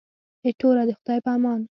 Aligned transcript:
ایټوره 0.45 0.83
د 0.87 0.89
خدای 0.99 1.19
په 1.25 1.29
امان. 1.35 1.61